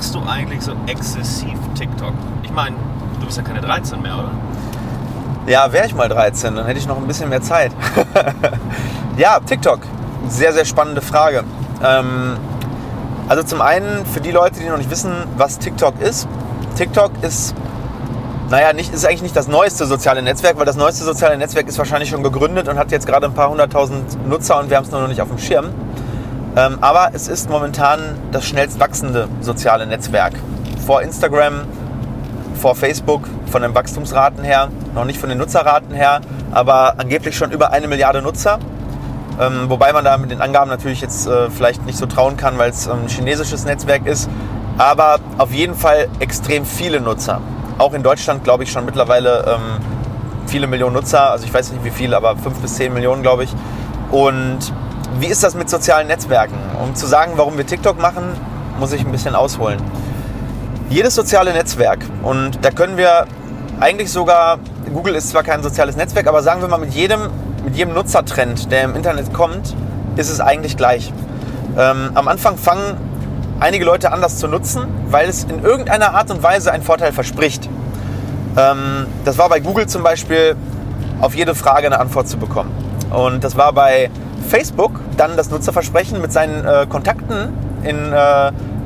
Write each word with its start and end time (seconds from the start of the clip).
machst 0.00 0.14
du 0.14 0.22
eigentlich 0.26 0.62
so 0.62 0.72
exzessiv 0.86 1.58
TikTok? 1.74 2.14
Ich 2.42 2.50
meine, 2.52 2.74
du 3.20 3.26
bist 3.26 3.36
ja 3.36 3.42
keine 3.42 3.60
13 3.60 4.00
mehr, 4.00 4.14
oder? 4.14 4.30
Ja, 5.46 5.70
wäre 5.74 5.84
ich 5.84 5.94
mal 5.94 6.08
13, 6.08 6.54
dann 6.54 6.64
hätte 6.64 6.78
ich 6.78 6.86
noch 6.86 6.96
ein 6.96 7.06
bisschen 7.06 7.28
mehr 7.28 7.42
Zeit. 7.42 7.70
ja, 9.18 9.38
TikTok. 9.40 9.80
Sehr, 10.26 10.54
sehr 10.54 10.64
spannende 10.64 11.02
Frage. 11.02 11.44
Ähm, 11.84 12.38
also 13.28 13.42
zum 13.42 13.60
einen 13.60 14.06
für 14.06 14.22
die 14.22 14.30
Leute, 14.30 14.60
die 14.60 14.70
noch 14.70 14.78
nicht 14.78 14.88
wissen, 14.88 15.12
was 15.36 15.58
TikTok 15.58 16.00
ist. 16.00 16.26
TikTok 16.76 17.10
ist, 17.20 17.54
naja, 18.48 18.72
nicht, 18.72 18.94
ist 18.94 19.04
eigentlich 19.04 19.20
nicht 19.20 19.36
das 19.36 19.48
neueste 19.48 19.84
soziale 19.84 20.22
Netzwerk, 20.22 20.56
weil 20.56 20.64
das 20.64 20.76
neueste 20.76 21.04
soziale 21.04 21.36
Netzwerk 21.36 21.68
ist 21.68 21.76
wahrscheinlich 21.76 22.08
schon 22.08 22.22
gegründet 22.22 22.68
und 22.68 22.78
hat 22.78 22.90
jetzt 22.90 23.06
gerade 23.06 23.26
ein 23.26 23.34
paar 23.34 23.50
hunderttausend 23.50 24.26
Nutzer 24.26 24.60
und 24.60 24.70
wir 24.70 24.78
haben 24.78 24.84
es 24.84 24.90
nur 24.92 25.02
noch 25.02 25.08
nicht 25.08 25.20
auf 25.20 25.28
dem 25.28 25.36
Schirm. 25.36 25.66
Ähm, 26.56 26.78
aber 26.80 27.10
es 27.12 27.28
ist 27.28 27.48
momentan 27.48 28.00
das 28.32 28.44
schnellst 28.46 28.80
wachsende 28.80 29.28
soziale 29.40 29.86
Netzwerk. 29.86 30.32
Vor 30.86 31.02
Instagram, 31.02 31.62
vor 32.54 32.74
Facebook, 32.74 33.28
von 33.50 33.62
den 33.62 33.74
Wachstumsraten 33.74 34.44
her, 34.44 34.68
noch 34.94 35.04
nicht 35.04 35.18
von 35.18 35.28
den 35.28 35.38
Nutzerraten 35.38 35.94
her, 35.94 36.20
aber 36.50 36.98
angeblich 36.98 37.36
schon 37.36 37.52
über 37.52 37.72
eine 37.72 37.88
Milliarde 37.88 38.22
Nutzer. 38.22 38.58
Ähm, 39.40 39.70
wobei 39.70 39.92
man 39.92 40.04
da 40.04 40.18
mit 40.18 40.30
den 40.30 40.40
Angaben 40.40 40.68
natürlich 40.68 41.00
jetzt 41.00 41.26
äh, 41.26 41.48
vielleicht 41.50 41.86
nicht 41.86 41.96
so 41.96 42.06
trauen 42.06 42.36
kann, 42.36 42.58
weil 42.58 42.70
es 42.70 42.88
ein 42.88 43.08
chinesisches 43.08 43.64
Netzwerk 43.64 44.06
ist. 44.06 44.28
Aber 44.76 45.18
auf 45.38 45.52
jeden 45.52 45.74
Fall 45.74 46.08
extrem 46.18 46.64
viele 46.64 47.00
Nutzer. 47.00 47.40
Auch 47.78 47.94
in 47.94 48.02
Deutschland 48.02 48.44
glaube 48.44 48.64
ich 48.64 48.72
schon 48.72 48.84
mittlerweile 48.84 49.44
ähm, 49.46 49.84
viele 50.46 50.66
Millionen 50.66 50.94
Nutzer. 50.94 51.30
Also 51.30 51.46
ich 51.46 51.54
weiß 51.54 51.72
nicht 51.72 51.84
wie 51.84 51.90
viele, 51.90 52.16
aber 52.16 52.36
fünf 52.36 52.58
bis 52.58 52.74
zehn 52.74 52.92
Millionen 52.92 53.22
glaube 53.22 53.44
ich. 53.44 53.50
Und 54.10 54.58
wie 55.18 55.26
ist 55.26 55.42
das 55.42 55.54
mit 55.54 55.68
sozialen 55.68 56.06
Netzwerken? 56.06 56.56
Um 56.82 56.94
zu 56.94 57.06
sagen, 57.06 57.32
warum 57.36 57.56
wir 57.56 57.66
TikTok 57.66 58.00
machen, 58.00 58.24
muss 58.78 58.92
ich 58.92 59.04
ein 59.04 59.12
bisschen 59.12 59.34
ausholen. 59.34 59.80
Jedes 60.88 61.14
soziale 61.14 61.52
Netzwerk, 61.52 62.04
und 62.22 62.64
da 62.64 62.70
können 62.70 62.96
wir 62.96 63.26
eigentlich 63.78 64.10
sogar, 64.10 64.58
Google 64.92 65.14
ist 65.14 65.30
zwar 65.30 65.42
kein 65.42 65.62
soziales 65.62 65.96
Netzwerk, 65.96 66.26
aber 66.26 66.42
sagen 66.42 66.60
wir 66.60 66.68
mal 66.68 66.78
mit 66.78 66.94
jedem 66.94 67.30
mit 67.64 67.76
jedem 67.76 67.94
Nutzertrend, 67.94 68.70
der 68.72 68.84
im 68.84 68.94
Internet 68.94 69.32
kommt, 69.32 69.74
ist 70.16 70.30
es 70.30 70.40
eigentlich 70.40 70.76
gleich. 70.76 71.12
Ähm, 71.78 72.10
am 72.14 72.28
Anfang 72.28 72.56
fangen 72.56 72.96
einige 73.60 73.84
Leute 73.84 74.12
an, 74.12 74.20
das 74.20 74.38
zu 74.38 74.48
nutzen, 74.48 74.86
weil 75.08 75.28
es 75.28 75.44
in 75.44 75.62
irgendeiner 75.62 76.14
Art 76.14 76.30
und 76.30 76.42
Weise 76.42 76.72
einen 76.72 76.82
Vorteil 76.82 77.12
verspricht. 77.12 77.68
Ähm, 78.56 79.06
das 79.24 79.38
war 79.38 79.48
bei 79.48 79.60
Google 79.60 79.86
zum 79.86 80.02
Beispiel, 80.02 80.56
auf 81.20 81.34
jede 81.34 81.54
Frage 81.54 81.86
eine 81.86 82.00
Antwort 82.00 82.28
zu 82.28 82.38
bekommen. 82.38 82.70
Und 83.10 83.44
das 83.44 83.56
war 83.56 83.72
bei 83.72 84.10
Facebook 84.48 84.92
dann 85.16 85.36
das 85.36 85.50
Nutzerversprechen, 85.50 86.20
mit 86.20 86.32
seinen 86.32 86.64
äh, 86.64 86.86
Kontakten 86.88 87.52
in, 87.82 88.12
äh, 88.12 88.16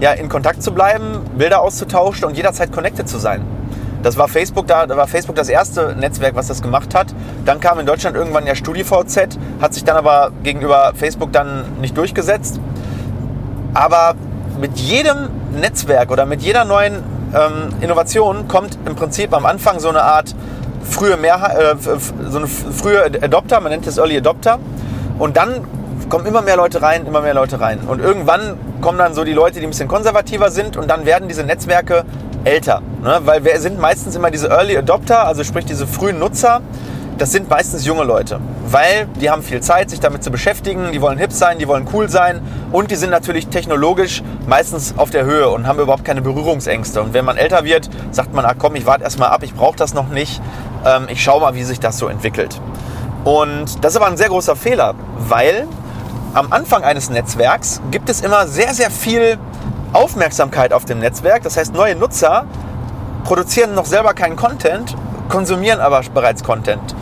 ja, 0.01 0.13
in 0.17 0.29
Kontakt 0.29 0.63
zu 0.63 0.73
bleiben, 0.73 1.21
Bilder 1.37 1.63
auszutauschen 1.63 2.25
und 2.25 2.37
jederzeit 2.37 2.73
connected 2.73 3.09
zu 3.09 3.19
sein. 3.19 3.43
Das 4.03 4.19
war 4.19 4.29
Facebook, 4.29 4.67
da, 4.67 4.87
war 4.89 5.07
Facebook 5.07 5.35
das 5.35 5.49
erste 5.49 5.97
Netzwerk, 5.99 6.37
was 6.37 6.49
das 6.49 6.61
gemacht 6.61 6.95
hat. 6.95 7.07
Dann 7.47 7.59
kam 7.59 7.79
in 7.79 7.87
Deutschland 7.87 8.17
irgendwann 8.17 8.47
ja 8.47 8.55
StudiVZ, 8.55 9.39
hat 9.63 9.73
sich 9.73 9.85
dann 9.85 9.97
aber 9.97 10.31
gegenüber 10.43 10.93
Facebook 10.95 11.33
dann 11.33 11.65
nicht 11.81 11.97
durchgesetzt. 11.97 12.61
Aber 13.73 14.15
mit 14.61 14.79
jedem 14.79 15.31
Netzwerk 15.59 16.11
oder 16.11 16.27
mit 16.27 16.43
jeder 16.43 16.67
neuen 16.67 17.03
ähm, 17.35 17.71
Innovation 17.81 18.47
kommt 18.47 18.79
im 18.85 18.95
Prinzip 18.95 19.33
am 19.33 19.47
Anfang 19.47 19.81
so 19.81 19.89
eine 19.89 20.03
Art 20.03 20.35
frühe 20.85 21.17
Mehrheit, 21.17 21.57
äh, 21.57 21.77
so 22.29 22.39
eine 22.39 22.47
frühe 22.47 23.07
Adopter, 23.07 23.61
man 23.61 23.73
nennt 23.73 23.87
es 23.87 23.97
Early 23.97 24.19
Adopter. 24.19 24.59
Und 25.19 25.37
dann 25.37 25.65
kommen 26.09 26.27
immer 26.27 26.43
mehr 26.43 26.57
Leute 26.57 26.83
rein, 26.83 27.07
immer 27.07 27.21
mehr 27.21 27.35
Leute 27.35 27.61
rein. 27.61 27.81
Und 27.87 28.01
irgendwann 28.01 28.59
kommen 28.81 28.99
dann 28.99 29.15
so 29.15 29.25
die 29.25 29.33
Leute, 29.33 29.61
die 29.61 29.67
ein 29.67 29.71
bisschen 29.71 29.89
konservativer 29.89 30.51
sind 30.51 30.77
und 30.77 30.89
dann 30.89 31.07
werden 31.07 31.29
diese 31.29 31.45
Netzwerke 31.45 32.05
älter. 32.45 32.83
Ne? 33.03 33.21
Weil 33.25 33.45
wir 33.45 33.59
sind 33.61 33.79
meistens 33.79 34.17
immer 34.17 34.31
diese 34.31 34.49
Early 34.49 34.77
Adopter, 34.77 35.27
also 35.27 35.45
sprich 35.45 35.65
diese 35.65 35.87
frühen 35.87 36.19
Nutzer. 36.19 36.61
Das 37.17 37.31
sind 37.31 37.49
meistens 37.49 37.87
junge 37.87 38.03
Leute, 38.03 38.41
weil 38.67 39.07
die 39.21 39.31
haben 39.31 39.45
viel 39.45 39.61
Zeit, 39.61 39.89
sich 39.89 40.01
damit 40.01 40.25
zu 40.25 40.33
beschäftigen, 40.33 40.91
die 40.91 41.01
wollen 41.01 41.17
hip 41.17 41.31
sein, 41.31 41.61
die 41.61 41.69
wollen 41.69 41.87
cool 41.93 42.09
sein 42.09 42.41
und 42.73 42.91
die 42.91 42.97
sind 42.97 43.11
natürlich 43.11 43.47
technologisch 43.47 44.21
meistens 44.49 44.95
auf 44.97 45.11
der 45.11 45.25
Höhe 45.25 45.49
und 45.49 45.69
haben 45.69 45.79
überhaupt 45.79 46.05
keine 46.05 46.23
Berührungsängste. 46.23 47.01
Und 47.01 47.15
wenn 47.15 47.25
man 47.25 47.37
älter 47.37 47.65
wird, 47.65 47.89
sagt 48.11 48.35
man, 48.35 48.45
ach 48.45 48.55
komm, 48.59 48.75
ich 48.75 48.85
warte 48.85 49.05
erstmal 49.05 49.29
ab, 49.29 49.45
ich 49.45 49.55
brauche 49.55 49.77
das 49.77 49.95
noch 49.95 50.09
nicht, 50.09 50.43
ähm, 50.85 51.07
ich 51.09 51.23
schaue 51.23 51.41
mal, 51.41 51.55
wie 51.55 51.63
sich 51.63 51.79
das 51.79 51.99
so 51.99 52.09
entwickelt. 52.09 52.61
Und 53.25 53.83
das 53.83 53.93
ist 53.93 53.97
aber 53.97 54.07
ein 54.07 54.17
sehr 54.17 54.29
großer 54.29 54.55
Fehler, 54.55 54.95
weil 55.17 55.67
am 56.35 56.53
Anfang 56.53 56.85
eines 56.85 57.11
Netzwerks 57.11 57.81
gibt 57.91 58.11
es 58.11 58.21
immer 58.21 58.47
sehr, 58.47 58.75
sehr 58.75 58.91
viel 58.91 59.39
Aufmerksamkeit 59.93 60.73
auf 60.73 60.85
dem 60.85 60.99
Netzwerk. 60.99 61.43
Das 61.43 61.57
heißt, 61.57 61.73
neue 61.73 61.95
Nutzer 61.95 62.45
produzieren 63.25 63.75
noch 63.75 63.87
selber 63.87 64.13
keinen 64.13 64.37
Content, 64.37 64.95
konsumieren 65.29 65.81
aber 65.81 66.03
bereits 66.13 66.45
Content. 66.45 66.95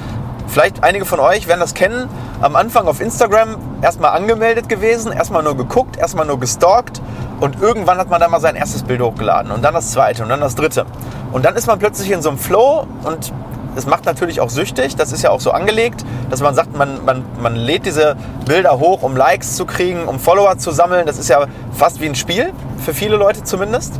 Vielleicht 0.47 0.84
einige 0.84 1.06
von 1.06 1.19
euch 1.19 1.49
werden 1.49 1.61
das 1.61 1.75
kennen. 1.75 2.09
Am 2.41 2.56
Anfang 2.56 2.87
auf 2.87 3.00
Instagram 3.00 3.56
erstmal 3.81 4.15
angemeldet 4.15 4.69
gewesen, 4.69 5.11
erstmal 5.11 5.43
nur 5.43 5.56
geguckt, 5.56 5.97
erstmal 5.97 6.27
nur 6.27 6.38
gestalkt 6.38 7.00
und 7.41 7.61
irgendwann 7.61 7.99
hat 7.99 8.11
man 8.11 8.21
dann 8.21 8.31
mal 8.31 8.41
sein 8.41 8.55
erstes 8.55 8.82
Bild 8.82 9.00
hochgeladen 9.00 9.50
und 9.50 9.62
dann 9.62 9.75
das 9.75 9.91
zweite 9.93 10.22
und 10.22 10.28
dann 10.28 10.41
das 10.41 10.55
dritte. 10.55 10.84
Und 11.32 11.44
dann 11.44 11.56
ist 11.56 11.66
man 11.66 11.78
plötzlich 11.78 12.11
in 12.11 12.21
so 12.21 12.28
einem 12.28 12.38
Flow 12.38 12.87
und 13.05 13.32
es 13.75 13.87
macht 13.87 14.05
natürlich 14.05 14.41
auch 14.41 14.50
süchtig, 14.50 14.97
das 14.97 15.12
ist 15.12 15.22
ja 15.22 15.31
auch 15.31 15.41
so 15.41 15.50
angelegt, 15.50 16.05
dass 16.31 16.41
man 16.41 16.55
sagt, 16.55 16.77
man, 16.77 17.05
man, 17.05 17.25
man 17.41 17.56
lädt 17.56 17.87
diese 17.87 18.16
Bilder 18.47 18.78
hoch, 18.78 19.03
um 19.03 19.16
Likes 19.16 19.56
zu 19.56 19.65
kriegen, 19.65 20.05
um 20.05 20.19
Follower 20.19 20.59
zu 20.59 20.71
sammeln. 20.71 21.06
Das 21.06 21.19
ist 21.19 21.28
ja 21.28 21.47
fast 21.72 22.00
wie 22.00 22.06
ein 22.06 22.15
Spiel, 22.15 22.53
für 22.84 22.94
viele 22.94 23.16
Leute 23.16 23.44
zumindest. 23.44 23.94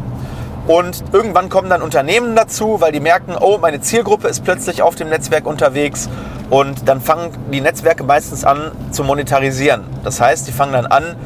Und 0.67 1.03
irgendwann 1.13 1.49
kommen 1.49 1.71
dann 1.71 1.83
Unternehmen 1.83 2.37
dazu, 2.37 2.81
weil 2.81 2.93
die 2.93 3.01
merken, 3.01 3.35
oh, 3.39 3.59
meine 3.59 3.81
Zielgruppe 3.81 4.29
ist 4.29 4.45
plötzlich 4.45 4.83
auf 4.83 4.95
dem 4.95 5.09
Netzwerk 5.09 5.47
unterwegs. 5.47 6.09
Und 6.51 6.89
dann 6.89 7.01
fangen 7.01 7.31
die 7.51 7.61
Netzwerke 7.61 8.05
meistens 8.05 8.45
an 8.45 8.71
zu 8.91 9.03
monetarisieren. 9.03 9.85
Das 10.05 10.21
heißt, 10.21 10.47
die 10.47 10.53
fangen 10.53 10.75
dann 10.75 10.87
an, 10.87 11.17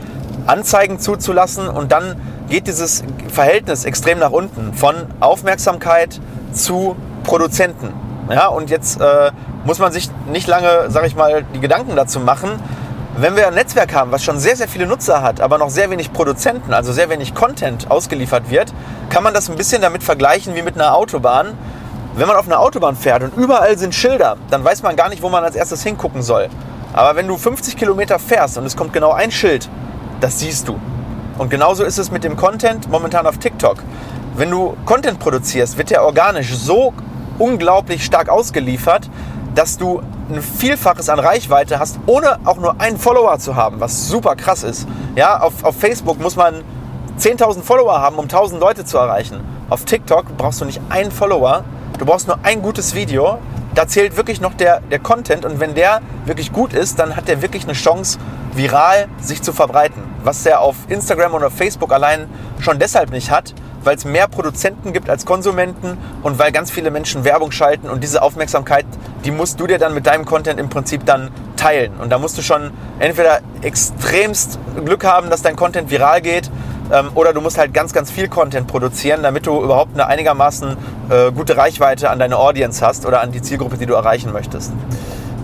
Anzeigen 0.47 1.01
zuzulassen 1.01 1.69
und 1.69 1.91
dann 1.91 2.15
geht 2.49 2.69
dieses 2.69 3.03
Verhältnis 3.29 3.85
extrem 3.85 4.21
nach 4.21 4.31
unten 4.31 4.73
von 4.73 4.95
Aufmerksamkeit 5.19 6.21
zu 6.53 6.97
Produzenten. 7.25 8.06
Ja, 8.29 8.49
und 8.49 8.71
jetzt 8.71 9.01
äh, 9.01 9.31
muss 9.65 9.79
man 9.79 9.93
sich 9.93 10.11
nicht 10.27 10.49
lange, 10.49 10.87
sag 10.89 11.07
ich 11.07 11.15
mal, 11.15 11.45
die 11.55 11.61
Gedanken 11.61 11.95
dazu 11.95 12.19
machen. 12.19 12.61
Wenn 13.19 13.37
wir 13.37 13.47
ein 13.47 13.55
Netzwerk 13.55 13.95
haben, 13.95 14.11
was 14.11 14.25
schon 14.25 14.39
sehr, 14.39 14.57
sehr 14.57 14.69
viele 14.69 14.87
Nutzer 14.87 15.23
hat, 15.23 15.41
aber 15.41 15.59
noch 15.59 15.71
sehr 15.71 15.91
wenig 15.91 16.13
Produzenten, 16.13 16.75
also 16.75 16.93
sehr 16.93 17.09
wenig 17.09 17.35
Content 17.35 17.91
ausgeliefert 17.91 18.51
wird, 18.51 18.75
kann 19.11 19.23
man 19.23 19.33
das 19.33 19.49
ein 19.49 19.57
bisschen 19.57 19.81
damit 19.81 20.03
vergleichen 20.03 20.55
wie 20.55 20.63
mit 20.63 20.75
einer 20.75 20.95
Autobahn. 20.95 21.55
Wenn 22.17 22.27
man 22.27 22.37
auf 22.37 22.47
einer 22.47 22.61
Autobahn 22.61 22.97
fährt 22.97 23.23
und 23.23 23.37
überall 23.37 23.79
sind 23.79 23.95
Schilder, 23.95 24.37
dann 24.51 24.65
weiß 24.65 24.83
man 24.83 24.97
gar 24.97 25.09
nicht, 25.09 25.23
wo 25.23 25.29
man 25.29 25.45
als 25.45 25.55
erstes 25.55 25.83
hingucken 25.83 26.23
soll. 26.23 26.49
Aber 26.93 27.15
wenn 27.15 27.29
du 27.29 27.37
50 27.37 27.77
Kilometer 27.77 28.19
fährst 28.19 28.59
und 28.59 28.67
es 28.67 28.77
kommt 28.77 28.93
genau 28.93 29.13
ein 29.13 29.31
Schild, 29.31 29.69
das 30.21 30.41
siehst 30.41 30.67
du. 30.67 30.79
Und 31.39 31.51
genauso 31.51 31.85
ist 31.85 31.99
es 31.99 32.11
mit 32.11 32.25
dem 32.25 32.37
Content 32.37 32.91
momentan 32.91 33.27
auf 33.27 33.39
TikTok. 33.39 33.77
Wenn 34.35 34.51
du 34.51 34.77
Content 34.85 35.19
produzierst, 35.19 35.79
wird 35.79 35.91
der 35.91 36.05
organisch 36.05 36.55
so 36.55 36.93
unglaublich 37.39 38.05
stark 38.05 38.29
ausgeliefert, 38.29 39.09
dass 39.55 39.79
du 39.79 40.03
ein 40.29 40.43
Vielfaches 40.43 41.09
an 41.09 41.19
Reichweite 41.19 41.79
hast, 41.79 41.99
ohne 42.07 42.39
auch 42.45 42.57
nur 42.57 42.81
einen 42.81 42.99
Follower 42.99 43.39
zu 43.39 43.57
haben, 43.57 43.81
was 43.81 44.09
super 44.09 44.37
krass 44.37 44.63
ist. 44.63 44.87
Ja, 45.15 45.41
auf, 45.41 45.65
auf 45.65 45.77
Facebook 45.77 46.21
muss 46.21 46.37
man 46.37 46.63
10.000 47.19 47.63
Follower 47.63 48.01
haben, 48.01 48.17
um 48.17 48.27
1.000 48.27 48.59
Leute 48.59 48.85
zu 48.85 48.99
erreichen. 48.99 49.41
Auf 49.71 49.85
TikTok 49.85 50.37
brauchst 50.37 50.61
du 50.61 50.65
nicht 50.65 50.81
einen 50.91 51.11
Follower, 51.11 51.65
du 51.99 52.05
brauchst 52.05 52.27
nur 52.27 52.39
ein 52.43 52.63
gutes 52.63 52.95
Video. 52.95 53.39
Da 53.75 53.87
zählt 53.87 54.17
wirklich 54.17 54.41
noch 54.41 54.55
der, 54.55 54.81
der 54.81 54.99
Content 54.99 55.45
und 55.45 55.61
wenn 55.61 55.75
der 55.75 56.01
wirklich 56.25 56.53
gut 56.53 56.73
ist, 56.73 56.99
dann 56.99 57.15
hat 57.15 57.29
der 57.29 57.43
wirklich 57.43 57.65
eine 57.65 57.75
Chance, 57.75 58.19
viral 58.55 59.07
sich 59.21 59.43
zu 59.43 59.53
verbreiten. 59.53 60.03
Was 60.25 60.43
der 60.45 60.61
auf 60.61 60.77
Instagram 60.89 61.35
oder 61.35 61.51
Facebook 61.51 61.93
allein 61.93 62.27
schon 62.59 62.79
deshalb 62.79 63.11
nicht 63.11 63.31
hat, 63.31 63.55
weil 63.87 63.97
es 63.97 64.05
mehr 64.05 64.27
Produzenten 64.27 64.93
gibt 64.93 65.09
als 65.09 65.25
Konsumenten 65.25 65.97
und 66.23 66.39
weil 66.39 66.53
ganz 66.53 66.71
viele 66.71 66.91
Menschen 66.91 67.25
Werbung 67.25 67.53
schalten 67.53 67.89
und 67.89 68.03
diese 68.03 68.21
Aufmerksamkeit, 68.21 68.85
die 69.25 69.31
musst 69.31 69.61
du 69.61 69.67
dir 69.67 69.79
dann 69.79 69.95
mit 69.95 70.07
deinem 70.07 70.25
Content 70.25 70.59
im 70.59 70.69
Prinzip 70.69 71.07
dann 71.07 71.31
teilen. 71.57 71.93
Und 72.01 72.11
da 72.11 72.19
musst 72.19 72.37
du 72.37 72.43
schon 72.43 72.73
entweder 72.99 73.41
extremst 73.63 74.59
Glück 74.85 75.05
haben, 75.05 75.31
dass 75.31 75.43
dein 75.43 75.57
Content 75.57 75.91
viral 75.91 76.21
geht 76.21 76.51
ähm, 76.93 77.11
oder 77.15 77.33
du 77.33 77.41
musst 77.41 77.59
halt 77.59 77.73
ganz, 77.73 77.93
ganz 77.93 78.11
viel 78.11 78.29
Content 78.29 78.67
produzieren, 78.67 79.23
damit 79.23 79.47
du 79.47 79.63
überhaupt 79.63 79.95
eine 79.95 80.07
einigermaßen 80.07 80.77
äh, 81.09 81.33
gute 81.33 81.57
Reichweite 81.57 82.11
an 82.11 82.19
deine 82.19 82.39
Audience 82.39 82.85
hast 82.85 83.07
oder 83.07 83.21
an 83.21 83.33
die 83.33 83.41
Zielgruppe, 83.41 83.79
die 83.79 83.87
du 83.87 83.95
erreichen 83.95 84.33
möchtest. 84.33 84.73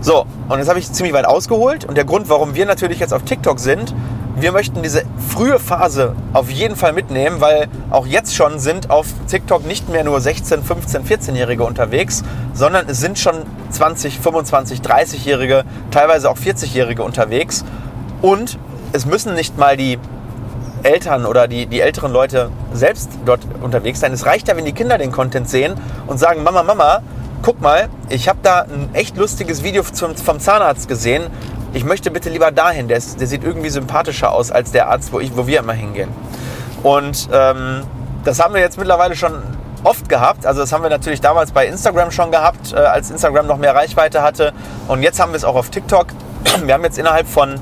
So, 0.00 0.26
und 0.48 0.58
jetzt 0.58 0.68
habe 0.68 0.80
ich 0.80 0.90
ziemlich 0.90 1.14
weit 1.14 1.26
ausgeholt 1.26 1.84
und 1.84 1.96
der 1.96 2.04
Grund, 2.04 2.28
warum 2.28 2.56
wir 2.56 2.66
natürlich 2.66 2.98
jetzt 2.98 3.14
auf 3.14 3.22
TikTok 3.22 3.60
sind, 3.60 3.94
wir 4.36 4.52
möchten 4.52 4.82
diese 4.82 5.04
frühe 5.28 5.58
Phase 5.58 6.14
auf 6.32 6.50
jeden 6.50 6.76
Fall 6.76 6.92
mitnehmen, 6.92 7.40
weil 7.40 7.68
auch 7.90 8.06
jetzt 8.06 8.34
schon 8.34 8.58
sind 8.58 8.90
auf 8.90 9.06
TikTok 9.28 9.66
nicht 9.66 9.88
mehr 9.88 10.04
nur 10.04 10.20
16, 10.20 10.62
15, 10.62 11.04
14-Jährige 11.04 11.64
unterwegs, 11.64 12.22
sondern 12.54 12.88
es 12.88 13.00
sind 13.00 13.18
schon 13.18 13.36
20, 13.70 14.18
25, 14.18 14.80
30-Jährige, 14.80 15.64
teilweise 15.90 16.30
auch 16.30 16.38
40-Jährige 16.38 17.02
unterwegs. 17.02 17.64
Und 18.22 18.58
es 18.92 19.06
müssen 19.06 19.34
nicht 19.34 19.58
mal 19.58 19.76
die 19.76 19.98
Eltern 20.82 21.26
oder 21.26 21.46
die, 21.46 21.66
die 21.66 21.80
älteren 21.80 22.12
Leute 22.12 22.50
selbst 22.72 23.10
dort 23.24 23.40
unterwegs 23.60 24.00
sein. 24.00 24.12
Es 24.12 24.26
reicht 24.26 24.48
ja, 24.48 24.56
wenn 24.56 24.64
die 24.64 24.72
Kinder 24.72 24.98
den 24.98 25.12
Content 25.12 25.48
sehen 25.48 25.74
und 26.06 26.18
sagen, 26.18 26.42
Mama, 26.42 26.62
Mama, 26.62 27.02
guck 27.42 27.60
mal, 27.60 27.88
ich 28.08 28.28
habe 28.28 28.38
da 28.42 28.62
ein 28.62 28.88
echt 28.92 29.16
lustiges 29.16 29.62
Video 29.62 29.82
vom 29.82 30.40
Zahnarzt 30.40 30.88
gesehen. 30.88 31.24
Ich 31.74 31.84
möchte 31.84 32.10
bitte 32.10 32.28
lieber 32.28 32.50
dahin. 32.50 32.88
Der, 32.88 32.98
ist, 32.98 33.20
der 33.20 33.26
sieht 33.26 33.44
irgendwie 33.44 33.70
sympathischer 33.70 34.32
aus 34.32 34.50
als 34.50 34.72
der 34.72 34.88
Arzt, 34.88 35.12
wo, 35.12 35.20
ich, 35.20 35.36
wo 35.36 35.46
wir 35.46 35.60
immer 35.60 35.72
hingehen. 35.72 36.10
Und 36.82 37.28
ähm, 37.32 37.82
das 38.24 38.40
haben 38.40 38.54
wir 38.54 38.60
jetzt 38.60 38.78
mittlerweile 38.78 39.16
schon 39.16 39.42
oft 39.84 40.08
gehabt. 40.08 40.46
Also 40.46 40.60
das 40.60 40.72
haben 40.72 40.82
wir 40.82 40.90
natürlich 40.90 41.20
damals 41.20 41.52
bei 41.52 41.66
Instagram 41.66 42.10
schon 42.10 42.30
gehabt, 42.30 42.72
äh, 42.72 42.76
als 42.76 43.10
Instagram 43.10 43.46
noch 43.46 43.56
mehr 43.56 43.74
Reichweite 43.74 44.22
hatte. 44.22 44.52
Und 44.88 45.02
jetzt 45.02 45.18
haben 45.18 45.32
wir 45.32 45.36
es 45.36 45.44
auch 45.44 45.56
auf 45.56 45.70
TikTok. 45.70 46.08
Wir 46.64 46.74
haben 46.74 46.84
jetzt 46.84 46.98
innerhalb 46.98 47.26
von 47.26 47.60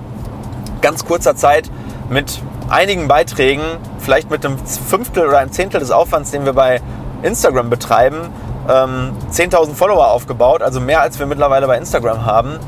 ganz 0.81 1.05
kurzer 1.05 1.37
Zeit 1.37 1.71
mit 2.09 2.41
einigen 2.69 3.09
Beiträgen, 3.09 3.63
vielleicht 3.99 4.31
mit 4.31 4.45
einem 4.45 4.59
Fünftel 4.67 5.27
oder 5.29 5.39
einem 5.39 5.53
Zehntel 5.53 5.81
des 5.81 5.91
Aufwands, 5.91 6.31
den 6.31 6.45
wir 6.45 6.53
bei 6.53 6.81
Instagram 7.23 7.69
betreiben, 7.69 8.31
ähm, 8.69 9.13
10.000 9.31 9.75
Follower 9.75 10.09
aufgebaut, 10.09 10.63
also 10.63 10.81
mehr 10.81 11.01
als 11.01 11.19
wir 11.19 11.27
mittlerweile 11.27 11.67
bei 11.67 11.77
Instagram 11.77 12.25
haben. 12.25 12.59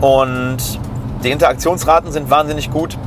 Und 0.00 0.58
die 1.24 1.30
Interaktionsraten 1.30 2.12
sind 2.12 2.30
wahnsinnig 2.30 2.70
gut. 2.70 2.98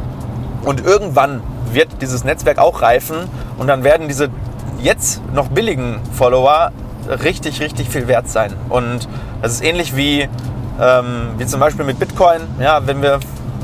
Und 0.63 0.85
irgendwann 0.85 1.41
wird 1.71 2.01
dieses 2.01 2.23
Netzwerk 2.23 2.57
auch 2.57 2.81
reifen 2.81 3.15
und 3.57 3.67
dann 3.67 3.83
werden 3.83 4.07
diese 4.07 4.29
jetzt 4.81 5.21
noch 5.33 5.49
billigen 5.49 5.99
Follower 6.13 6.71
richtig, 7.23 7.59
richtig 7.61 7.89
viel 7.89 8.07
wert 8.07 8.27
sein. 8.27 8.53
Und 8.69 9.07
das 9.41 9.53
ist 9.53 9.63
ähnlich 9.63 9.95
wie, 9.95 10.27
ähm, 10.81 11.29
wie 11.37 11.45
zum 11.45 11.59
Beispiel 11.59 11.85
mit 11.85 11.99
Bitcoin. 11.99 12.41
Ja, 12.59 12.85
wenn 12.85 13.01
wir 13.01 13.19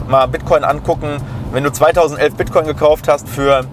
mal 0.08 0.26
Bitcoin 0.28 0.64
angucken, 0.64 1.18
wenn 1.52 1.64
du 1.64 1.72
2011 1.72 2.36
Bitcoin 2.36 2.66
gekauft 2.66 3.08
hast 3.08 3.28
für 3.28 3.66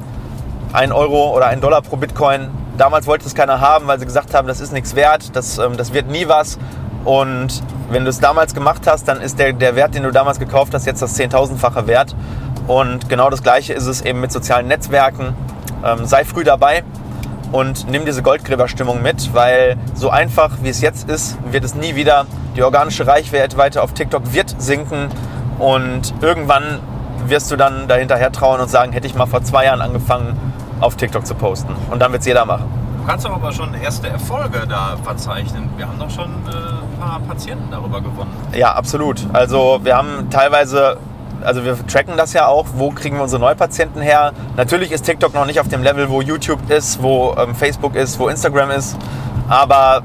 1 0.72 0.93
Euro 0.93 1.34
oder 1.34 1.46
1 1.46 1.60
Dollar 1.60 1.82
pro 1.82 1.96
Bitcoin, 1.96 2.48
damals 2.78 3.06
wollte 3.06 3.26
es 3.26 3.34
keiner 3.34 3.60
haben, 3.60 3.87
weil 3.87 3.98
sie 3.98 4.06
gesagt 4.06 4.34
haben, 4.34 4.48
das 4.48 4.60
ist 4.60 4.72
nichts 4.72 4.94
wert, 4.94 5.34
das, 5.37 5.58
ähm, 5.58 5.76
das 5.76 5.93
wird 5.93 6.08
nie 6.08 6.28
was. 6.28 6.58
Und 7.04 7.62
wenn 7.90 8.04
du 8.04 8.10
es 8.10 8.20
damals 8.20 8.54
gemacht 8.54 8.87
hast, 8.87 9.08
dann 9.08 9.20
ist 9.20 9.38
der, 9.38 9.52
der 9.52 9.76
Wert, 9.76 9.94
den 9.94 10.04
du 10.04 10.10
damals 10.10 10.38
gekauft 10.38 10.72
hast, 10.75 10.87
jetzt 10.87 11.02
das 11.02 11.14
Zehntausendfache 11.14 11.87
wert. 11.87 12.14
Und 12.66 13.08
genau 13.08 13.28
das 13.28 13.43
Gleiche 13.43 13.72
ist 13.72 13.87
es 13.87 14.02
eben 14.02 14.20
mit 14.20 14.31
sozialen 14.32 14.69
Netzwerken. 14.69 15.34
Ähm, 15.84 16.06
sei 16.06 16.25
früh 16.25 16.44
dabei 16.44 16.84
und 17.50 17.88
nimm 17.88 18.04
diese 18.04 18.22
Goldgräberstimmung 18.22 19.02
mit, 19.02 19.34
weil 19.34 19.76
so 19.94 20.10
einfach 20.10 20.50
wie 20.62 20.69
es 20.69 20.81
jetzt 20.81 21.08
ist, 21.08 21.37
wird 21.50 21.64
es 21.64 21.75
nie 21.75 21.94
wieder. 21.94 22.26
Die 22.56 22.62
organische 22.62 23.06
Reichweite 23.06 23.82
auf 23.82 23.93
TikTok 23.93 24.32
wird 24.32 24.55
sinken 24.58 25.08
und 25.58 26.14
irgendwann 26.20 26.81
wirst 27.26 27.50
du 27.50 27.56
dann 27.56 27.88
dahinterher 27.88 28.32
trauen 28.32 28.60
und 28.60 28.69
sagen, 28.69 28.93
hätte 28.93 29.06
ich 29.06 29.14
mal 29.14 29.26
vor 29.26 29.43
zwei 29.43 29.64
Jahren 29.66 29.81
angefangen, 29.81 30.37
auf 30.81 30.96
TikTok 30.96 31.26
zu 31.26 31.34
posten. 31.34 31.75
Und 31.90 32.00
dann 32.00 32.12
wird 32.12 32.20
es 32.20 32.26
jeder 32.26 32.44
machen. 32.44 32.64
Du 32.98 33.06
kannst 33.06 33.25
doch 33.25 33.32
aber 33.32 33.52
schon 33.52 33.75
erste 33.75 34.08
Erfolge 34.08 34.66
da 34.69 34.96
verzeichnen. 35.02 35.69
Wir 35.76 35.87
haben 35.88 35.98
doch 35.98 36.10
schon 36.10 36.31
äh, 36.46 36.92
paar 37.02 37.20
Patienten 37.20 37.70
darüber 37.70 38.00
gewonnen. 38.00 38.31
Ja, 38.54 38.72
absolut. 38.75 39.26
Also 39.32 39.81
wir 39.82 39.96
haben 39.96 40.31
teilweise 40.31 40.99
also 41.44 41.64
wir 41.64 41.76
tracken 41.88 42.16
das 42.16 42.34
ja 42.34 42.46
auch, 42.46 42.66
wo 42.76 42.90
kriegen 42.90 43.16
wir 43.16 43.22
unsere 43.25 43.40
Neupatienten 43.40 44.00
her. 44.00 44.32
Natürlich 44.56 44.93
ist 44.93 45.04
TikTok 45.04 45.34
noch 45.34 45.44
nicht 45.44 45.58
auf 45.58 45.66
dem 45.66 45.82
Level, 45.82 46.08
wo 46.08 46.22
YouTube 46.22 46.70
ist, 46.70 47.02
wo 47.02 47.34
ähm, 47.37 47.56
Facebook 47.56 47.96
ist, 47.96 48.19
wo 48.20 48.28
Instagram 48.28 48.70
ist, 48.70 48.96
aber 49.49 50.02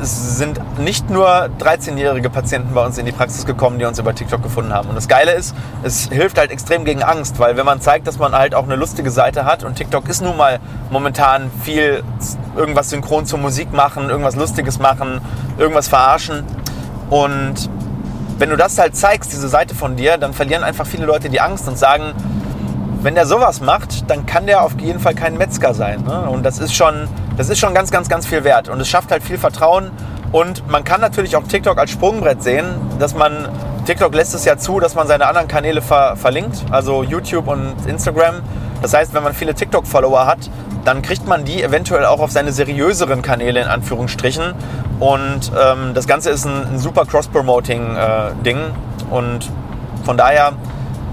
es 0.00 0.38
sind 0.38 0.60
nicht 0.78 1.10
nur 1.10 1.26
13-jährige 1.60 2.30
Patienten 2.30 2.74
bei 2.74 2.84
uns 2.84 2.98
in 2.98 3.06
die 3.06 3.12
Praxis 3.12 3.46
gekommen, 3.46 3.78
die 3.78 3.84
uns 3.84 3.98
über 3.98 4.14
TikTok 4.14 4.42
gefunden 4.42 4.72
haben. 4.72 4.88
Und 4.88 4.94
das 4.94 5.08
Geile 5.08 5.32
ist, 5.32 5.54
es 5.82 6.08
hilft 6.08 6.38
halt 6.38 6.50
extrem 6.50 6.84
gegen 6.84 7.02
Angst, 7.02 7.38
weil 7.38 7.56
wenn 7.56 7.66
man 7.66 7.80
zeigt, 7.80 8.06
dass 8.06 8.18
man 8.18 8.32
halt 8.32 8.54
auch 8.54 8.64
eine 8.64 8.76
lustige 8.76 9.10
Seite 9.10 9.44
hat 9.44 9.64
und 9.64 9.76
TikTok 9.76 10.08
ist 10.08 10.22
nun 10.22 10.36
mal 10.36 10.58
momentan 10.90 11.50
viel 11.62 12.02
irgendwas 12.56 12.90
synchron 12.90 13.26
zur 13.26 13.38
Musik 13.38 13.72
machen, 13.72 14.10
irgendwas 14.10 14.36
Lustiges 14.36 14.78
machen, 14.78 15.20
irgendwas 15.58 15.88
verarschen. 15.88 16.44
Und 17.10 17.70
wenn 18.38 18.50
du 18.50 18.56
das 18.56 18.78
halt 18.78 18.96
zeigst, 18.96 19.32
diese 19.32 19.48
Seite 19.48 19.74
von 19.74 19.96
dir, 19.96 20.18
dann 20.18 20.32
verlieren 20.32 20.64
einfach 20.64 20.86
viele 20.86 21.06
Leute 21.06 21.30
die 21.30 21.40
Angst 21.40 21.68
und 21.68 21.78
sagen, 21.78 22.12
wenn 23.02 23.14
der 23.14 23.26
sowas 23.26 23.60
macht, 23.60 24.08
dann 24.10 24.26
kann 24.26 24.46
der 24.46 24.62
auf 24.62 24.72
jeden 24.80 25.00
Fall 25.00 25.14
kein 25.14 25.36
Metzger 25.36 25.74
sein. 25.74 26.02
Ne? 26.04 26.28
Und 26.30 26.44
das 26.44 26.58
ist 26.58 26.74
schon, 26.74 27.08
das 27.36 27.48
ist 27.48 27.58
schon 27.58 27.74
ganz, 27.74 27.90
ganz, 27.90 28.08
ganz 28.08 28.26
viel 28.26 28.44
wert. 28.44 28.68
Und 28.68 28.80
es 28.80 28.88
schafft 28.88 29.10
halt 29.10 29.22
viel 29.22 29.38
Vertrauen. 29.38 29.90
Und 30.30 30.68
man 30.70 30.84
kann 30.84 31.00
natürlich 31.00 31.36
auch 31.36 31.42
TikTok 31.42 31.78
als 31.78 31.90
Sprungbrett 31.90 32.42
sehen, 32.42 32.64
dass 32.98 33.14
man, 33.14 33.48
TikTok 33.84 34.14
lässt 34.14 34.34
es 34.34 34.44
ja 34.44 34.56
zu, 34.56 34.80
dass 34.80 34.94
man 34.94 35.06
seine 35.06 35.26
anderen 35.26 35.48
Kanäle 35.48 35.82
ver 35.82 36.16
verlinkt, 36.16 36.64
also 36.70 37.02
YouTube 37.02 37.48
und 37.48 37.74
Instagram. 37.86 38.36
Das 38.80 38.94
heißt, 38.94 39.12
wenn 39.12 39.22
man 39.22 39.34
viele 39.34 39.54
TikTok-Follower 39.54 40.26
hat, 40.26 40.48
dann 40.84 41.02
kriegt 41.02 41.26
man 41.28 41.44
die 41.44 41.62
eventuell 41.62 42.06
auch 42.06 42.20
auf 42.20 42.30
seine 42.30 42.52
seriöseren 42.52 43.20
Kanäle 43.22 43.60
in 43.60 43.68
Anführungsstrichen. 43.68 44.54
Und 45.00 45.52
ähm, 45.60 45.94
das 45.94 46.06
Ganze 46.06 46.30
ist 46.30 46.46
ein, 46.46 46.74
ein 46.74 46.78
super 46.78 47.04
Cross-Promoting-Ding. 47.04 48.56
Äh, 48.56 49.14
und 49.14 49.50
von 50.04 50.16
daher, 50.16 50.52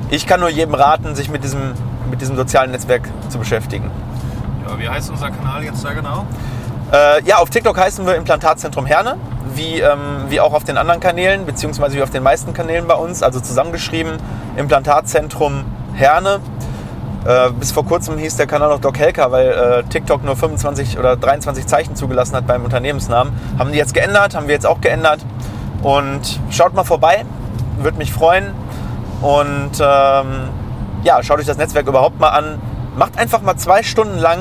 ich 0.09 0.25
kann 0.25 0.39
nur 0.39 0.49
jedem 0.49 0.73
raten, 0.73 1.15
sich 1.15 1.29
mit 1.29 1.43
diesem, 1.43 1.73
mit 2.09 2.21
diesem 2.21 2.35
sozialen 2.35 2.71
Netzwerk 2.71 3.07
zu 3.29 3.37
beschäftigen. 3.37 3.91
Ja, 4.67 4.79
wie 4.79 4.89
heißt 4.89 5.09
unser 5.09 5.29
Kanal 5.31 5.63
jetzt 5.63 5.83
da 5.83 5.93
genau? 5.93 6.25
Äh, 6.91 7.23
ja, 7.23 7.37
auf 7.37 7.49
TikTok 7.49 7.77
heißen 7.77 8.05
wir 8.05 8.15
Implantatzentrum 8.15 8.85
Herne, 8.85 9.17
wie, 9.53 9.79
ähm, 9.79 10.25
wie 10.29 10.39
auch 10.39 10.53
auf 10.53 10.63
den 10.63 10.77
anderen 10.77 10.99
Kanälen, 10.99 11.45
beziehungsweise 11.45 11.95
wie 11.95 12.01
auf 12.01 12.09
den 12.09 12.23
meisten 12.23 12.53
Kanälen 12.53 12.87
bei 12.87 12.95
uns, 12.95 13.21
also 13.21 13.39
zusammengeschrieben 13.39 14.17
Implantatzentrum 14.57 15.65
Herne. 15.93 16.39
Äh, 17.25 17.51
bis 17.51 17.71
vor 17.71 17.85
kurzem 17.85 18.17
hieß 18.17 18.37
der 18.37 18.47
Kanal 18.47 18.69
noch 18.69 18.79
Doc 18.79 18.97
Helker, 18.97 19.31
weil 19.31 19.49
äh, 19.49 19.83
TikTok 19.83 20.23
nur 20.23 20.35
25 20.35 20.97
oder 20.97 21.15
23 21.15 21.67
Zeichen 21.67 21.95
zugelassen 21.95 22.35
hat 22.35 22.47
beim 22.47 22.63
Unternehmensnamen. 22.63 23.33
Haben 23.59 23.71
die 23.71 23.77
jetzt 23.77 23.93
geändert, 23.93 24.35
haben 24.35 24.47
wir 24.47 24.55
jetzt 24.55 24.65
auch 24.65 24.81
geändert. 24.81 25.19
Und 25.83 26.39
schaut 26.49 26.73
mal 26.73 26.83
vorbei, 26.83 27.23
würde 27.77 27.97
mich 27.97 28.11
freuen. 28.11 28.53
Und 29.21 29.71
ähm, 29.79 30.49
ja, 31.03 31.21
schaut 31.23 31.39
euch 31.39 31.45
das 31.45 31.57
Netzwerk 31.57 31.87
überhaupt 31.87 32.19
mal 32.19 32.29
an. 32.29 32.61
Macht 32.97 33.17
einfach 33.17 33.41
mal 33.41 33.55
zwei 33.57 33.83
Stunden 33.83 34.17
lang 34.17 34.39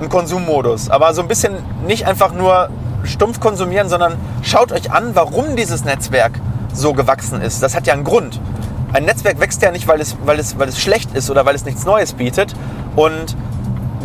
einen 0.00 0.08
Konsummodus. 0.08 0.90
Aber 0.90 1.12
so 1.14 1.22
ein 1.22 1.28
bisschen 1.28 1.54
nicht 1.86 2.06
einfach 2.06 2.32
nur 2.32 2.68
stumpf 3.04 3.40
konsumieren, 3.40 3.88
sondern 3.88 4.16
schaut 4.42 4.72
euch 4.72 4.90
an, 4.90 5.14
warum 5.14 5.56
dieses 5.56 5.84
Netzwerk 5.84 6.32
so 6.72 6.92
gewachsen 6.92 7.40
ist. 7.40 7.62
Das 7.62 7.74
hat 7.74 7.86
ja 7.86 7.94
einen 7.94 8.04
Grund 8.04 8.40
ein 8.92 9.04
Netzwerk 9.04 9.40
wächst 9.40 9.62
ja 9.62 9.70
nicht, 9.70 9.86
weil 9.86 10.00
es, 10.00 10.16
weil, 10.24 10.38
es, 10.38 10.58
weil 10.58 10.68
es 10.68 10.80
schlecht 10.80 11.14
ist 11.14 11.30
oder 11.30 11.44
weil 11.44 11.54
es 11.54 11.64
nichts 11.64 11.84
Neues 11.84 12.14
bietet. 12.14 12.54
Und 12.96 13.36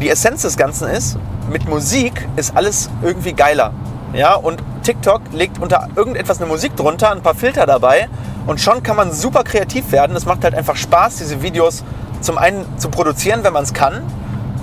die 0.02 0.10
Essenz 0.10 0.42
des 0.42 0.58
Ganzen 0.58 0.88
ist, 0.88 1.18
mit 1.50 1.68
Musik 1.68 2.28
ist 2.36 2.56
alles 2.56 2.90
irgendwie 3.02 3.34
geiler. 3.34 3.72
Ja, 4.14 4.36
und 4.36 4.62
TikTok 4.84 5.22
legt 5.32 5.60
unter 5.60 5.88
irgendetwas 5.96 6.40
eine 6.40 6.48
Musik 6.48 6.76
drunter, 6.76 7.12
ein 7.12 7.22
paar 7.22 7.36
Filter 7.36 7.66
dabei 7.66 8.10
und 8.46 8.60
schon 8.60 8.84
kann 8.84 8.96
man 8.96 9.12
super 9.12 9.44
kreativ 9.44 9.92
werden. 9.92 10.16
Es 10.16 10.26
macht 10.26 10.44
halt 10.44 10.56
einfach 10.56 10.76
Spaß, 10.76 11.18
diese 11.18 11.42
Videos 11.42 11.84
zum 12.22 12.38
einen 12.38 12.66
zu 12.78 12.90
produzieren, 12.90 13.44
wenn 13.44 13.54
man 13.54 13.64
es 13.64 13.74
kann, 13.74 14.02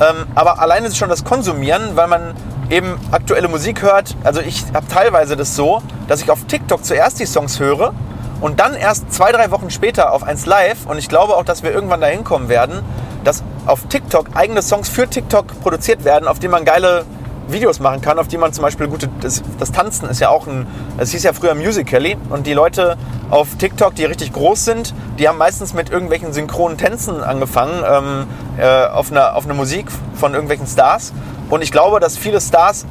ähm, 0.01 0.27
aber 0.35 0.61
alleine 0.61 0.93
schon 0.95 1.09
das 1.09 1.25
Konsumieren, 1.25 1.95
weil 1.95 2.09
man 2.09 2.35
eben 2.71 2.99
aktuelle 3.11 3.49
Musik 3.49 3.83
hört. 3.83 4.17
Also 4.25 4.41
ich 4.41 4.65
habe 4.73 4.87
teilweise 4.89 5.37
das 5.37 5.57
so, 5.57 5.83
dass 6.09 6.23
ich 6.23 6.31
auf 6.31 6.45
TikTok 6.47 6.85
zuerst 6.85 7.21
die 7.21 7.27
Songs 7.27 7.61
höre 7.61 7.93
und 8.41 8.61
dann 8.61 8.75
erst 8.75 9.13
zwei, 9.13 9.33
drei 9.33 9.51
Wochen 9.51 9.71
später 9.71 10.13
auf 10.13 10.23
1 10.23 10.47
Live, 10.47 10.87
und 10.87 10.97
ich 10.99 11.09
glaube 11.09 11.37
auch, 11.37 11.45
dass 11.45 11.63
wir 11.63 11.73
irgendwann 11.73 12.01
dahin 12.01 12.25
kommen 12.25 12.49
werden, 12.49 12.81
dass 13.25 13.43
auf 13.67 13.87
TikTok 13.89 14.31
eigene 14.35 14.63
Songs 14.63 14.89
für 14.89 15.07
TikTok 15.09 15.61
produziert 15.61 16.05
werden, 16.05 16.27
auf 16.27 16.39
denen 16.39 16.53
man 16.53 16.65
geile 16.65 17.05
Videos 17.49 17.81
machen 17.81 18.01
kann, 18.01 18.19
auf 18.19 18.29
die 18.29 18.39
man 18.39 18.53
zum 18.53 18.63
Beispiel 18.63 18.89
gute. 18.89 19.09
Das, 19.21 19.43
das 19.59 19.73
Tanzen 19.73 20.09
ist 20.09 20.21
ja 20.21 20.31
auch 20.31 20.47
ein. 20.47 20.67
Es 20.99 21.11
hieß 21.11 21.23
ja 21.25 21.33
früher 21.33 21.55
Musical.ly 21.55 22.17
und 22.31 22.47
die 22.47 22.55
Leute 22.55 22.97
auf 23.31 23.57
TikTok, 23.57 23.95
die 23.95 24.05
richtig 24.05 24.33
groß 24.33 24.65
sind, 24.65 24.95
die 25.19 25.29
haben 25.29 25.39
meistens 25.39 25.73
mit 25.73 25.91
irgendwelchen 25.91 26.33
synchronen 26.33 26.77
Tänzen 26.77 27.23
angefangen, 27.23 27.83
ähm, 27.87 28.27
äh, 28.59 28.87
auf, 28.87 29.11
eine, 29.11 29.35
auf 29.35 29.45
eine 29.45 29.55
Musik 29.55 29.87
von 30.15 30.33
irgendwelchen 30.33 30.67
Stars. 30.67 31.13
Und 31.49 31.63
ich 31.63 31.73
glaube, 31.73 32.01
dass 32.01 32.17
viele 32.17 32.41
Stars 32.41 32.87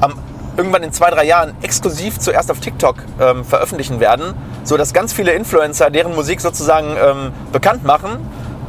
am, 0.00 0.14
irgendwann 0.56 0.82
in 0.82 0.92
zwei, 0.92 1.10
drei 1.10 1.24
Jahren 1.24 1.54
exklusiv 1.62 2.18
zuerst 2.18 2.50
auf 2.50 2.60
TikTok 2.60 2.96
ähm, 3.20 3.44
veröffentlichen 3.44 4.00
werden 4.00 4.34
so 4.68 4.76
dass 4.76 4.92
ganz 4.92 5.12
viele 5.12 5.32
Influencer 5.32 5.90
deren 5.90 6.14
Musik 6.14 6.40
sozusagen 6.40 6.94
ähm, 7.02 7.32
bekannt 7.52 7.84
machen 7.84 8.18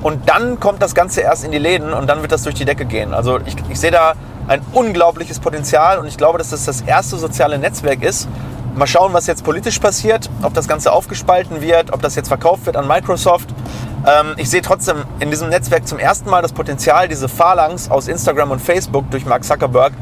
und 0.02 0.30
dann 0.30 0.60
kommt 0.60 0.82
das 0.82 0.96
Ganze 0.96 1.22
erst 1.22 1.44
in 1.44 1.52
die 1.52 1.58
Läden 1.58 1.94
und 1.94 2.08
dann 2.08 2.22
wird 2.22 2.32
das 2.32 2.44
durch 2.44 2.56
die 2.56 2.64
Decke 2.64 2.86
gehen. 2.86 3.14
Also 3.14 3.40
ich, 3.46 3.56
ich 3.70 3.80
sehe 3.80 3.92
da 3.92 4.14
ein 4.48 4.62
unglaubliches 4.72 5.40
Potenzial 5.40 6.00
und 6.00 6.08
ich 6.08 6.18
glaube, 6.18 6.38
dass 6.38 6.52
das 6.52 6.64
das 6.64 6.82
erste 6.82 7.18
soziale 7.18 7.60
Netzwerk 7.60 8.02
ist. 8.02 8.30
Mal 8.76 8.88
schauen, 8.88 9.14
was 9.14 9.28
jetzt 9.28 9.44
politisch 9.44 9.80
passiert, 9.80 10.30
ob 10.42 10.54
das 10.54 10.68
Ganze 10.68 10.92
aufgespalten 10.92 11.62
wird, 11.62 11.92
ob 11.92 12.02
das 12.02 12.16
jetzt 12.16 12.28
verkauft 12.28 12.66
wird 12.66 12.78
an 12.78 12.88
Microsoft. 12.88 13.50
Ähm, 14.06 14.34
ich 14.38 14.50
sehe 14.50 14.62
trotzdem 14.62 15.04
in 15.20 15.32
diesem 15.32 15.50
Netzwerk 15.50 15.88
zum 15.88 16.00
ersten 16.00 16.30
Mal 16.30 16.42
das 16.42 16.54
Potenzial, 16.54 17.08
diese 17.08 17.28
Phalanx 17.28 17.90
aus 17.90 18.08
Instagram 18.08 18.52
und 18.52 18.62
Facebook 18.62 19.10
durch 19.12 19.26
Mark 19.26 19.44
Zuckerberg 19.44 19.94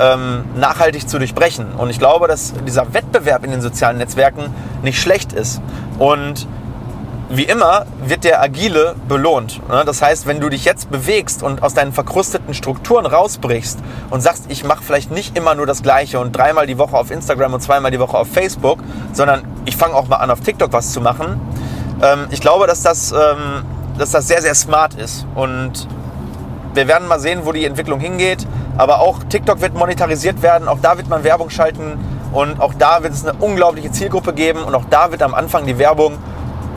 ähm, 0.00 0.44
nachhaltig 0.56 1.08
zu 1.08 1.18
durchbrechen. 1.18 1.72
Und 1.76 1.90
ich 1.90 1.98
glaube, 1.98 2.28
dass 2.28 2.52
dieser 2.66 2.92
Wettbewerb 2.94 3.44
in 3.44 3.50
den 3.50 3.60
sozialen 3.60 3.98
Netzwerken 3.98 4.46
nicht 4.82 5.00
schlecht 5.00 5.32
ist. 5.32 5.60
Und 5.98 6.46
wie 7.36 7.44
immer 7.44 7.86
wird 8.02 8.24
der 8.24 8.40
Agile 8.40 8.94
belohnt. 9.08 9.60
Ne? 9.68 9.82
Das 9.84 10.00
heißt, 10.00 10.26
wenn 10.26 10.40
du 10.40 10.48
dich 10.48 10.64
jetzt 10.64 10.90
bewegst 10.90 11.42
und 11.42 11.62
aus 11.62 11.74
deinen 11.74 11.92
verkrusteten 11.92 12.54
Strukturen 12.54 13.04
rausbrichst 13.04 13.78
und 14.10 14.22
sagst, 14.22 14.44
ich 14.48 14.64
mache 14.64 14.82
vielleicht 14.82 15.10
nicht 15.10 15.36
immer 15.36 15.54
nur 15.54 15.66
das 15.66 15.82
Gleiche 15.82 16.18
und 16.18 16.32
dreimal 16.32 16.66
die 16.66 16.78
Woche 16.78 16.96
auf 16.96 17.10
Instagram 17.10 17.54
und 17.54 17.60
zweimal 17.60 17.90
die 17.90 18.00
Woche 18.00 18.16
auf 18.16 18.28
Facebook, 18.28 18.78
sondern 19.12 19.42
ich 19.66 19.76
fange 19.76 19.94
auch 19.94 20.08
mal 20.08 20.16
an, 20.16 20.30
auf 20.30 20.40
TikTok 20.40 20.72
was 20.72 20.92
zu 20.92 21.00
machen. 21.00 21.40
Ähm, 22.02 22.26
ich 22.30 22.40
glaube, 22.40 22.66
dass 22.66 22.82
das, 22.82 23.12
ähm, 23.12 23.64
dass 23.98 24.12
das 24.12 24.26
sehr, 24.28 24.40
sehr 24.40 24.54
smart 24.54 24.94
ist. 24.94 25.26
Und 25.34 25.88
wir 26.74 26.88
werden 26.88 27.06
mal 27.08 27.20
sehen, 27.20 27.40
wo 27.44 27.52
die 27.52 27.64
Entwicklung 27.64 28.00
hingeht. 28.00 28.46
Aber 28.78 29.00
auch 29.00 29.20
TikTok 29.28 29.60
wird 29.60 29.74
monetarisiert 29.74 30.42
werden, 30.42 30.68
auch 30.68 30.78
da 30.80 30.98
wird 30.98 31.08
man 31.08 31.24
Werbung 31.24 31.48
schalten 31.48 31.98
und 32.32 32.60
auch 32.60 32.74
da 32.74 33.02
wird 33.02 33.14
es 33.14 33.26
eine 33.26 33.32
unglaubliche 33.38 33.90
Zielgruppe 33.90 34.34
geben 34.34 34.62
und 34.62 34.74
auch 34.74 34.84
da 34.90 35.10
wird 35.10 35.22
am 35.22 35.32
Anfang 35.32 35.64
die 35.64 35.78
Werbung 35.78 36.18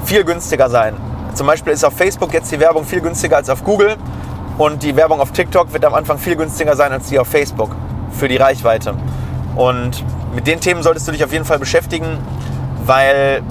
viel 0.05 0.23
günstiger 0.23 0.69
sein. 0.69 0.95
Zum 1.33 1.47
Beispiel 1.47 1.73
ist 1.73 1.83
auf 1.83 1.93
Facebook 1.93 2.33
jetzt 2.33 2.51
die 2.51 2.59
Werbung 2.59 2.85
viel 2.85 3.01
günstiger 3.01 3.37
als 3.37 3.49
auf 3.49 3.63
Google 3.63 3.95
und 4.57 4.83
die 4.83 4.95
Werbung 4.95 5.21
auf 5.21 5.31
TikTok 5.31 5.71
wird 5.73 5.85
am 5.85 5.93
Anfang 5.93 6.17
viel 6.17 6.35
günstiger 6.35 6.75
sein 6.75 6.91
als 6.91 7.07
die 7.07 7.19
auf 7.19 7.27
Facebook 7.27 7.75
für 8.11 8.27
die 8.27 8.37
Reichweite. 8.37 8.93
Und 9.55 10.03
mit 10.33 10.47
den 10.47 10.59
Themen 10.59 10.83
solltest 10.83 11.07
du 11.07 11.11
dich 11.11 11.23
auf 11.23 11.31
jeden 11.31 11.45
Fall 11.45 11.59
beschäftigen, 11.59 12.17
weil, 12.85 13.41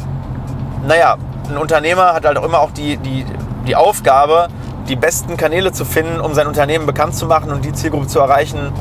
naja, 0.86 1.16
ein 1.48 1.56
Unternehmer 1.56 2.12
hat 2.14 2.24
halt 2.24 2.36
auch 2.36 2.44
immer 2.44 2.60
auch 2.60 2.70
die, 2.72 2.96
die, 2.98 3.24
die 3.66 3.76
Aufgabe, 3.76 4.48
die 4.88 4.96
besten 4.96 5.36
Kanäle 5.36 5.72
zu 5.72 5.84
finden, 5.84 6.20
um 6.20 6.34
sein 6.34 6.46
Unternehmen 6.46 6.86
bekannt 6.86 7.14
zu 7.14 7.26
machen 7.26 7.50
und 7.50 7.64
die 7.64 7.72
Zielgruppe 7.72 8.06
zu 8.06 8.20
erreichen, 8.20 8.72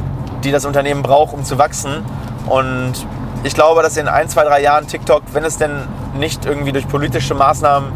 die 0.44 0.52
das 0.52 0.66
Unternehmen 0.66 1.02
braucht, 1.02 1.34
um 1.34 1.44
zu 1.44 1.58
wachsen. 1.58 2.04
Und 2.48 2.94
ich 3.44 3.54
glaube, 3.54 3.82
dass 3.82 3.98
in 3.98 4.08
ein, 4.08 4.30
zwei, 4.30 4.44
drei 4.44 4.62
Jahren 4.62 4.88
TikTok, 4.88 5.24
wenn 5.34 5.44
es 5.44 5.58
denn 5.58 5.72
nicht 6.18 6.46
irgendwie 6.46 6.72
durch 6.72 6.88
politische 6.88 7.34
Maßnahmen 7.34 7.92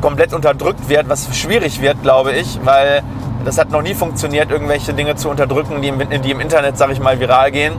komplett 0.00 0.32
unterdrückt 0.32 0.88
wird, 0.88 1.08
was 1.08 1.34
schwierig 1.36 1.80
wird, 1.80 2.02
glaube 2.02 2.32
ich, 2.32 2.58
weil 2.64 3.02
das 3.44 3.58
hat 3.58 3.70
noch 3.70 3.82
nie 3.82 3.94
funktioniert, 3.94 4.50
irgendwelche 4.50 4.94
Dinge 4.94 5.16
zu 5.16 5.28
unterdrücken, 5.28 5.82
die 5.82 5.88
im, 5.88 5.98
die 6.22 6.30
im 6.30 6.40
Internet, 6.40 6.78
sage 6.78 6.92
ich 6.92 7.00
mal, 7.00 7.18
viral 7.20 7.50
gehen, 7.50 7.74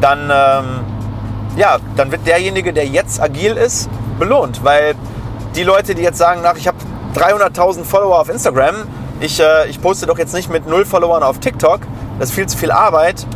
dann, 0.00 0.30
ähm, 0.32 0.64
ja, 1.56 1.78
dann 1.96 2.10
wird 2.10 2.26
derjenige, 2.26 2.72
der 2.72 2.86
jetzt 2.86 3.20
agil 3.20 3.52
ist, 3.52 3.88
belohnt, 4.18 4.64
weil 4.64 4.94
die 5.54 5.62
Leute, 5.62 5.94
die 5.94 6.02
jetzt 6.02 6.18
sagen, 6.18 6.42
nach, 6.42 6.56
ich 6.56 6.66
habe 6.66 6.78
300.000 7.14 7.84
Follower 7.84 8.20
auf 8.20 8.28
Instagram, 8.28 8.76
ich, 9.20 9.40
äh, 9.40 9.68
ich 9.68 9.80
poste 9.80 10.06
doch 10.06 10.18
jetzt 10.18 10.34
nicht 10.34 10.50
mit 10.50 10.66
null 10.66 10.84
Followern 10.84 11.22
auf 11.22 11.38
TikTok, 11.38 11.80
das 12.18 12.30
ist 12.30 12.34
viel 12.34 12.46
zu 12.46 12.56
viel 12.56 12.70
Arbeit, 12.70 13.26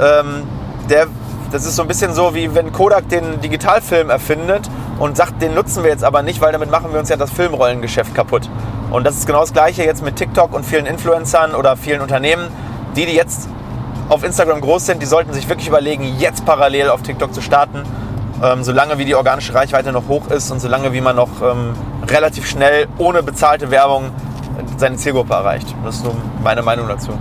ähm, 0.00 0.46
der 0.88 1.06
das 1.54 1.66
ist 1.66 1.76
so 1.76 1.82
ein 1.82 1.88
bisschen 1.88 2.12
so, 2.12 2.34
wie 2.34 2.52
wenn 2.56 2.72
Kodak 2.72 3.08
den 3.08 3.40
Digitalfilm 3.40 4.10
erfindet 4.10 4.68
und 4.98 5.16
sagt, 5.16 5.40
den 5.40 5.54
nutzen 5.54 5.84
wir 5.84 5.90
jetzt 5.90 6.02
aber 6.02 6.22
nicht, 6.22 6.40
weil 6.40 6.50
damit 6.50 6.68
machen 6.68 6.92
wir 6.92 6.98
uns 6.98 7.08
ja 7.10 7.16
das 7.16 7.30
Filmrollengeschäft 7.30 8.12
kaputt. 8.12 8.50
Und 8.90 9.04
das 9.04 9.16
ist 9.16 9.24
genau 9.24 9.38
das 9.38 9.52
Gleiche 9.52 9.84
jetzt 9.84 10.02
mit 10.02 10.16
TikTok 10.16 10.52
und 10.52 10.66
vielen 10.66 10.84
Influencern 10.84 11.54
oder 11.54 11.76
vielen 11.76 12.00
Unternehmen. 12.00 12.48
Die, 12.96 13.06
die 13.06 13.14
jetzt 13.14 13.48
auf 14.08 14.24
Instagram 14.24 14.60
groß 14.62 14.86
sind, 14.86 15.00
die 15.00 15.06
sollten 15.06 15.32
sich 15.32 15.48
wirklich 15.48 15.68
überlegen, 15.68 16.16
jetzt 16.18 16.44
parallel 16.44 16.90
auf 16.90 17.02
TikTok 17.02 17.32
zu 17.32 17.40
starten, 17.40 17.84
ähm, 18.42 18.64
solange 18.64 18.98
wie 18.98 19.04
die 19.04 19.14
organische 19.14 19.54
Reichweite 19.54 19.92
noch 19.92 20.08
hoch 20.08 20.26
ist 20.32 20.50
und 20.50 20.58
solange 20.58 20.92
wie 20.92 21.00
man 21.00 21.14
noch 21.14 21.40
ähm, 21.40 21.74
relativ 22.10 22.48
schnell 22.48 22.88
ohne 22.98 23.22
bezahlte 23.22 23.70
Werbung 23.70 24.10
seine 24.76 24.96
Zielgruppe 24.96 25.34
erreicht. 25.34 25.72
Das 25.84 25.94
ist 25.94 26.02
so 26.02 26.16
meine 26.42 26.62
Meinung 26.62 26.88
dazu. 26.88 27.12